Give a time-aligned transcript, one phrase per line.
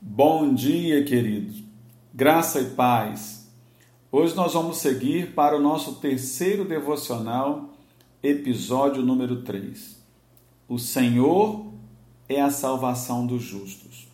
[0.00, 1.60] Bom dia, queridos.
[2.14, 3.50] Graça e paz.
[4.12, 7.74] Hoje nós vamos seguir para o nosso terceiro devocional,
[8.22, 10.00] episódio número 3.
[10.68, 11.72] O Senhor
[12.28, 14.06] é a salvação dos justos.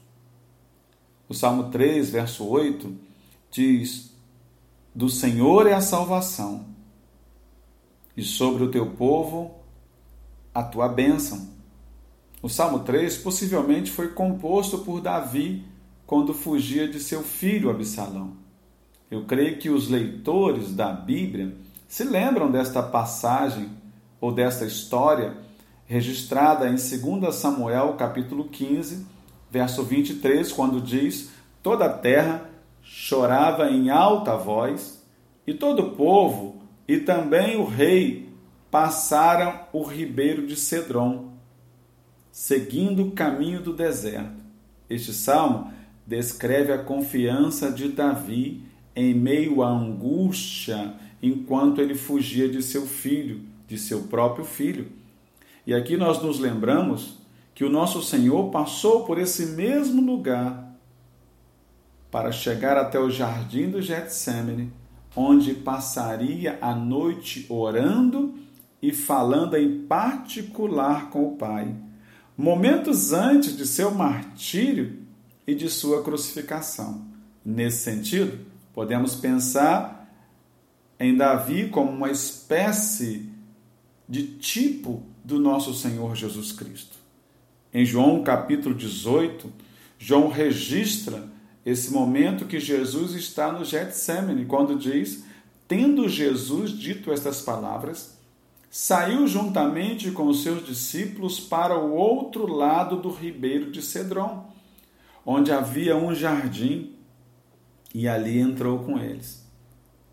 [1.29, 2.97] O Salmo 3, verso 8
[3.51, 4.11] diz:
[4.95, 6.65] Do Senhor é a salvação,
[8.17, 9.55] e sobre o teu povo
[10.55, 11.47] a tua bênção.
[12.41, 15.74] O Salmo 3 possivelmente foi composto por Davi
[16.07, 18.33] quando fugia de seu filho Absalão.
[19.11, 23.71] Eu creio que os leitores da Bíblia se lembram desta passagem
[24.21, 25.37] ou desta história
[25.87, 29.07] registrada em 2 Samuel, capítulo 15,
[29.51, 31.31] verso 23, quando diz:
[31.63, 32.51] Toda a terra
[32.83, 35.03] chorava em alta voz,
[35.47, 38.29] e todo o povo e também o rei
[38.71, 41.33] passaram o ribeiro de Cedron,
[42.31, 44.43] seguindo o caminho do deserto.
[44.89, 45.73] Este salmo
[46.07, 48.63] descreve a confiança de Davi
[48.95, 54.93] em meio à angústia enquanto ele fugia de seu filho, de seu próprio filho.
[55.67, 57.19] E aqui nós nos lembramos
[57.55, 60.75] que o nosso Senhor passou por esse mesmo lugar
[62.11, 64.73] para chegar até o jardim do Getsemane,
[65.17, 68.35] onde passaria a noite orando
[68.83, 71.75] e falando em particular com o Pai.
[72.37, 75.04] Momentos antes de seu martírio,
[75.47, 77.07] e de sua crucificação.
[77.45, 78.39] Nesse sentido,
[78.73, 80.09] podemos pensar
[80.99, 83.29] em Davi como uma espécie
[84.09, 86.99] de tipo do nosso Senhor Jesus Cristo.
[87.73, 89.53] Em João capítulo 18,
[89.99, 91.29] João registra
[91.65, 95.25] esse momento que Jesus está no Getsemane, quando diz:
[95.67, 98.17] Tendo Jesus dito estas palavras,
[98.71, 104.54] saiu juntamente com os seus discípulos para o outro lado do ribeiro de Cedron
[105.25, 106.93] onde havia um jardim,
[107.95, 109.45] e ali entrou com eles.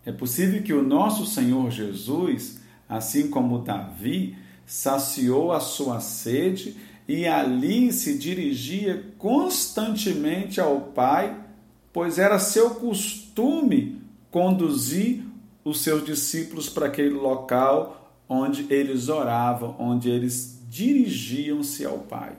[0.04, 7.26] É possível que o nosso Senhor Jesus, assim como Davi, saciou a sua sede e
[7.26, 11.44] ali se dirigia constantemente ao Pai,
[11.92, 15.24] pois era seu costume conduzir
[15.64, 22.36] os seus discípulos para aquele local onde eles oravam, onde eles dirigiam-se ao Pai.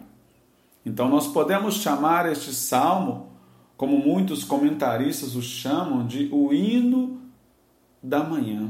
[0.86, 3.28] Então, nós podemos chamar este salmo,
[3.78, 7.22] como muitos comentaristas o chamam, de o hino
[8.02, 8.70] da manhã.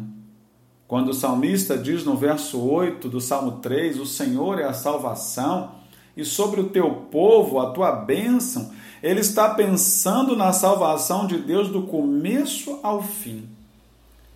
[0.87, 5.71] Quando o salmista diz no verso 8 do Salmo 3: O Senhor é a salvação,
[6.15, 11.69] e sobre o teu povo a tua bênção, ele está pensando na salvação de Deus
[11.69, 13.49] do começo ao fim.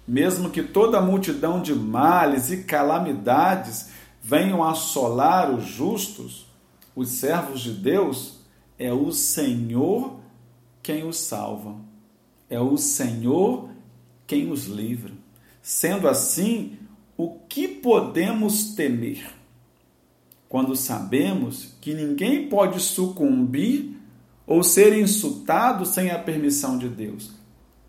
[0.08, 3.90] Mesmo que toda a multidão de males e calamidades
[4.22, 6.47] venham assolar os justos,
[6.98, 8.40] os servos de Deus,
[8.80, 10.20] é o Senhor
[10.82, 11.76] quem os salva.
[12.50, 13.70] É o Senhor
[14.26, 15.14] quem os livra.
[15.62, 16.76] Sendo assim,
[17.16, 19.30] o que podemos temer?
[20.50, 23.96] Quando sabemos que ninguém pode sucumbir
[24.48, 27.30] ou ser insultado sem a permissão de Deus.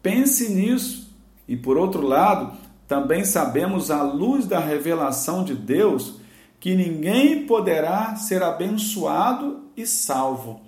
[0.02, 1.08] Pense nisso.
[1.48, 6.16] E por outro lado, também sabemos, à luz da revelação de Deus,
[6.60, 10.60] que ninguém poderá ser abençoado e salvo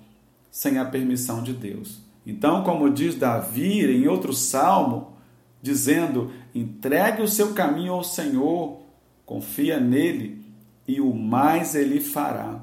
[0.49, 1.99] sem a permissão de Deus.
[2.25, 5.13] Então, como diz Davi em outro salmo,
[5.61, 8.79] dizendo: entregue o seu caminho ao Senhor,
[9.25, 10.41] confia nele
[10.87, 12.59] e o mais ele fará.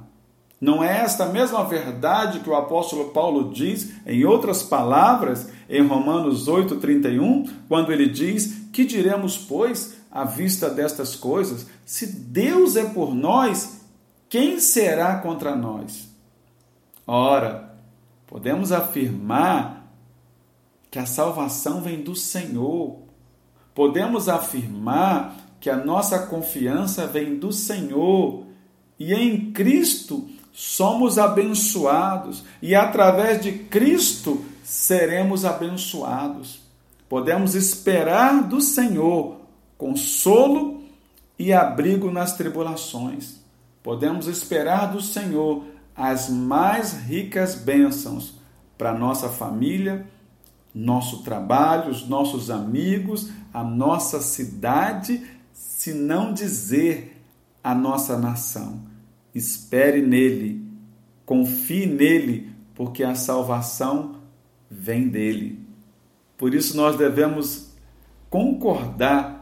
[0.61, 6.49] Não é esta mesma verdade que o apóstolo Paulo diz, em outras palavras, em Romanos
[6.49, 9.97] 8,31, quando ele diz: Que diremos, pois?
[10.10, 11.66] À vista destas coisas?
[11.84, 13.80] Se Deus é por nós,
[14.28, 16.08] quem será contra nós?
[17.06, 17.74] Ora,
[18.26, 19.91] podemos afirmar
[20.91, 22.98] que a salvação vem do Senhor.
[23.74, 28.44] Podemos afirmar que a nossa confiança vem do Senhor
[28.98, 36.61] e em Cristo somos abençoados e através de Cristo seremos abençoados.
[37.08, 39.38] Podemos esperar do Senhor
[39.78, 40.82] consolo
[41.38, 43.36] e abrigo nas tribulações.
[43.82, 45.64] Podemos esperar do Senhor
[45.94, 48.34] as mais ricas bênçãos
[48.76, 50.06] para nossa família,
[50.75, 57.22] nosso trabalho, os nossos amigos, a nossa cidade, se não dizer
[57.62, 58.82] a nossa nação.
[59.34, 60.64] Espere nele,
[61.25, 64.16] confie nele, porque a salvação
[64.70, 65.66] vem dele.
[66.36, 67.70] Por isso nós devemos
[68.30, 69.38] concordar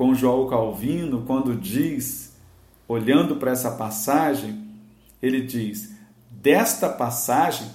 [0.00, 2.34] com João Calvino quando diz,
[2.88, 4.66] olhando para essa passagem,
[5.20, 5.90] ele diz:
[6.30, 7.68] desta passagem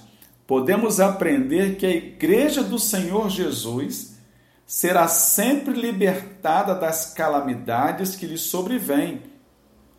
[0.44, 4.18] podemos aprender que a igreja do Senhor Jesus
[4.66, 9.22] será sempre libertada das calamidades que lhe sobrevêm,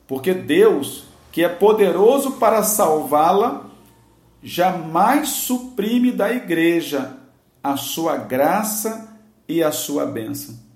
[0.06, 3.70] porque Deus, que é poderoso para salvá-la,
[4.44, 7.20] jamais suprime da igreja
[7.64, 10.67] a sua graça e a sua bênção.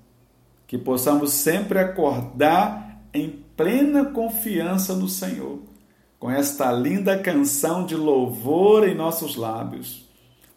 [0.71, 5.59] Que possamos sempre acordar em plena confiança no Senhor,
[6.17, 10.09] com esta linda canção de louvor em nossos lábios.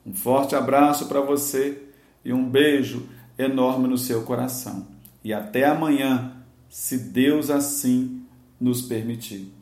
[0.06, 1.82] Um forte abraço para você
[2.24, 4.86] e um beijo enorme no seu coração.
[5.24, 6.36] E até amanhã,
[6.68, 8.22] se Deus assim
[8.60, 9.52] nos permitir.